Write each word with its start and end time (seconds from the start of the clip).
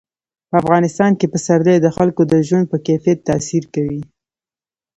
په 0.49 0.55
افغانستان 0.61 1.11
کې 1.19 1.31
پسرلی 1.33 1.77
د 1.81 1.87
خلکو 1.97 2.21
د 2.31 2.33
ژوند 2.47 2.65
په 2.71 2.77
کیفیت 2.87 3.19
تاثیر 3.29 3.63
کوي. 3.73 4.01